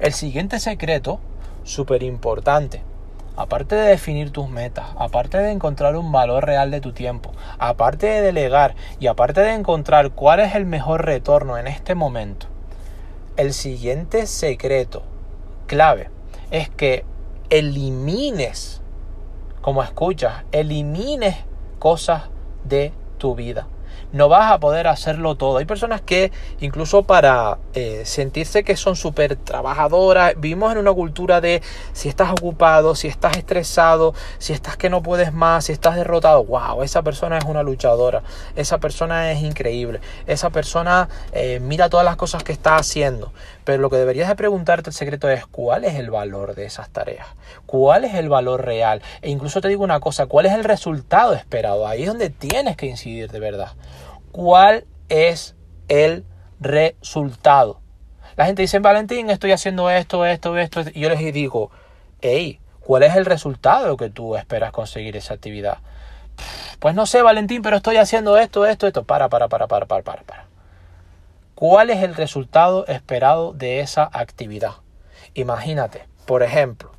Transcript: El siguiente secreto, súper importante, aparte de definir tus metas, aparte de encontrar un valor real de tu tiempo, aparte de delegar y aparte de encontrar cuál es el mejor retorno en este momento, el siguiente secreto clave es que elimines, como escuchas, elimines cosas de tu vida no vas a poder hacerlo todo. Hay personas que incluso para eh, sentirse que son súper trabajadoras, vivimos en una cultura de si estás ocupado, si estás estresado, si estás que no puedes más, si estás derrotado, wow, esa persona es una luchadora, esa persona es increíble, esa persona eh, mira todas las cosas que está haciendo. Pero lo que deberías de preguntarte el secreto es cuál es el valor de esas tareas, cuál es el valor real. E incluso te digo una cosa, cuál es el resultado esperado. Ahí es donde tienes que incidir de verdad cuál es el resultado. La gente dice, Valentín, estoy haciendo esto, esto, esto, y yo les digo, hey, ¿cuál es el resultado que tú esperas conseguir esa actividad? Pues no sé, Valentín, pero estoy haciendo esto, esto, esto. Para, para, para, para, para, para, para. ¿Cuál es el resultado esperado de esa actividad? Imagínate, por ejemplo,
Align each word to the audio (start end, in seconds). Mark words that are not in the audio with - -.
El 0.00 0.14
siguiente 0.14 0.60
secreto, 0.60 1.20
súper 1.62 2.02
importante, 2.02 2.82
aparte 3.36 3.74
de 3.74 3.88
definir 3.88 4.30
tus 4.30 4.48
metas, 4.48 4.86
aparte 4.96 5.36
de 5.36 5.50
encontrar 5.50 5.94
un 5.94 6.10
valor 6.10 6.46
real 6.46 6.70
de 6.70 6.80
tu 6.80 6.92
tiempo, 6.92 7.32
aparte 7.58 8.06
de 8.06 8.22
delegar 8.22 8.74
y 8.98 9.08
aparte 9.08 9.42
de 9.42 9.52
encontrar 9.52 10.12
cuál 10.12 10.40
es 10.40 10.54
el 10.54 10.64
mejor 10.64 11.04
retorno 11.04 11.58
en 11.58 11.66
este 11.66 11.94
momento, 11.94 12.46
el 13.36 13.52
siguiente 13.52 14.26
secreto 14.26 15.02
clave 15.66 16.08
es 16.50 16.70
que 16.70 17.04
elimines, 17.50 18.80
como 19.60 19.82
escuchas, 19.82 20.44
elimines 20.50 21.36
cosas 21.78 22.30
de 22.64 22.94
tu 23.18 23.34
vida 23.34 23.66
no 24.12 24.28
vas 24.28 24.50
a 24.50 24.58
poder 24.58 24.86
hacerlo 24.86 25.36
todo. 25.36 25.58
Hay 25.58 25.64
personas 25.64 26.00
que 26.00 26.32
incluso 26.60 27.02
para 27.02 27.58
eh, 27.74 28.02
sentirse 28.04 28.64
que 28.64 28.76
son 28.76 28.96
súper 28.96 29.36
trabajadoras, 29.36 30.34
vivimos 30.36 30.72
en 30.72 30.78
una 30.78 30.92
cultura 30.92 31.40
de 31.40 31.62
si 31.92 32.08
estás 32.08 32.30
ocupado, 32.30 32.94
si 32.94 33.08
estás 33.08 33.36
estresado, 33.36 34.14
si 34.38 34.52
estás 34.52 34.76
que 34.76 34.90
no 34.90 35.02
puedes 35.02 35.32
más, 35.32 35.66
si 35.66 35.72
estás 35.72 35.96
derrotado, 35.96 36.44
wow, 36.44 36.82
esa 36.82 37.02
persona 37.02 37.38
es 37.38 37.44
una 37.44 37.62
luchadora, 37.62 38.22
esa 38.56 38.78
persona 38.78 39.32
es 39.32 39.42
increíble, 39.42 40.00
esa 40.26 40.50
persona 40.50 41.08
eh, 41.32 41.60
mira 41.60 41.88
todas 41.88 42.04
las 42.04 42.16
cosas 42.16 42.42
que 42.42 42.52
está 42.52 42.76
haciendo. 42.76 43.32
Pero 43.64 43.82
lo 43.82 43.90
que 43.90 43.96
deberías 43.96 44.28
de 44.28 44.34
preguntarte 44.34 44.90
el 44.90 44.94
secreto 44.94 45.28
es 45.28 45.46
cuál 45.46 45.84
es 45.84 45.94
el 45.94 46.10
valor 46.10 46.54
de 46.54 46.64
esas 46.64 46.88
tareas, 46.88 47.26
cuál 47.66 48.04
es 48.04 48.14
el 48.14 48.28
valor 48.28 48.64
real. 48.64 49.02
E 49.22 49.30
incluso 49.30 49.60
te 49.60 49.68
digo 49.68 49.84
una 49.84 50.00
cosa, 50.00 50.26
cuál 50.26 50.46
es 50.46 50.52
el 50.54 50.64
resultado 50.64 51.34
esperado. 51.34 51.86
Ahí 51.86 52.02
es 52.02 52.08
donde 52.08 52.30
tienes 52.30 52.76
que 52.76 52.86
incidir 52.86 53.30
de 53.30 53.38
verdad 53.38 53.72
cuál 54.32 54.86
es 55.08 55.56
el 55.88 56.24
resultado. 56.60 57.80
La 58.36 58.46
gente 58.46 58.62
dice, 58.62 58.78
Valentín, 58.78 59.28
estoy 59.30 59.52
haciendo 59.52 59.90
esto, 59.90 60.24
esto, 60.24 60.56
esto, 60.56 60.82
y 60.94 61.00
yo 61.00 61.08
les 61.08 61.34
digo, 61.34 61.70
hey, 62.20 62.60
¿cuál 62.80 63.02
es 63.02 63.16
el 63.16 63.26
resultado 63.26 63.96
que 63.96 64.10
tú 64.10 64.36
esperas 64.36 64.72
conseguir 64.72 65.16
esa 65.16 65.34
actividad? 65.34 65.78
Pues 66.78 66.94
no 66.94 67.06
sé, 67.06 67.22
Valentín, 67.22 67.62
pero 67.62 67.76
estoy 67.76 67.96
haciendo 67.98 68.38
esto, 68.38 68.64
esto, 68.64 68.86
esto. 68.86 69.04
Para, 69.04 69.28
para, 69.28 69.48
para, 69.48 69.66
para, 69.66 69.86
para, 69.86 70.02
para, 70.02 70.22
para. 70.22 70.46
¿Cuál 71.54 71.90
es 71.90 72.02
el 72.02 72.14
resultado 72.14 72.86
esperado 72.86 73.52
de 73.52 73.80
esa 73.80 74.08
actividad? 74.10 74.76
Imagínate, 75.34 76.06
por 76.24 76.42
ejemplo, 76.42 76.90